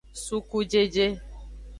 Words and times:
Sukujeje. 0.23 1.05